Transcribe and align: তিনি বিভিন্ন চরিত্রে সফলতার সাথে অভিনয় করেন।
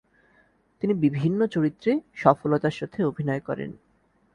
তিনি 0.81 0.93
বিভিন্ন 1.05 1.39
চরিত্রে 1.45 1.91
সফলতার 2.13 2.71
সাথে 2.71 2.99
অভিনয় 3.03 3.39
করেন। 3.39 3.71